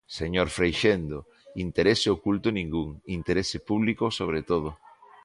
Señor 0.19 0.47
Freixendo, 0.57 1.19
interese 1.65 2.07
oculto 2.17 2.47
ningún, 2.57 2.87
interese 3.17 3.57
público 3.69 4.05
sobre 4.19 4.41
todo. 4.51 4.69